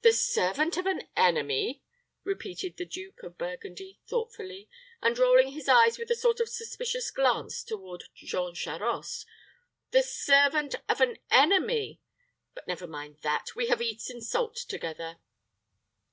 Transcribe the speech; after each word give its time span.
"The 0.00 0.12
servant 0.12 0.76
of 0.76 0.86
an 0.86 1.02
enemy!" 1.16 1.84
repeated 2.24 2.76
the 2.78 2.84
Duke 2.84 3.22
of 3.22 3.38
Burgundy, 3.38 4.00
thoughtfully, 4.08 4.68
and 5.00 5.16
rolling 5.16 5.52
his 5.52 5.68
eyes 5.68 5.98
with 5.98 6.10
a 6.10 6.16
sort 6.16 6.40
of 6.40 6.48
suspicious 6.48 7.12
glance 7.12 7.62
toward 7.62 8.02
Jean 8.12 8.56
Charost. 8.56 9.24
"The 9.92 10.02
servant 10.02 10.74
of 10.88 11.00
an 11.00 11.18
enemy! 11.30 12.00
But 12.56 12.66
never 12.66 12.88
mind 12.88 13.18
that; 13.20 13.54
we 13.54 13.68
have 13.68 13.80
eaten 13.80 14.20
salt 14.20 14.56
together." 14.56 15.20